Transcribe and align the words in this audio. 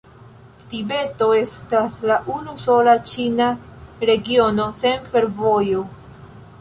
Tibeto 0.69 1.27
estas 1.39 1.97
la 2.11 2.17
unusola 2.37 2.95
ĉina 3.11 3.51
regiono 4.13 4.69
sen 4.83 5.07
fervojo. 5.13 5.85